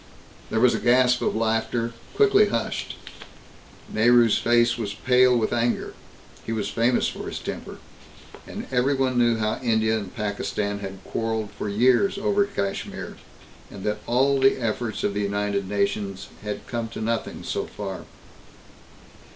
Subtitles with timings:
[0.49, 2.95] There was a gasp of laughter, quickly hushed.
[3.87, 5.93] Nehru's face was pale with anger;
[6.43, 7.77] he was famous for his temper.
[8.47, 13.17] And everyone knew how India and Pakistan had quarreled for years over Kashmir,
[13.69, 18.05] and that all the efforts of the United Nations had come to nothing so far.